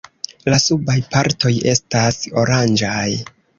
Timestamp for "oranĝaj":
2.45-3.07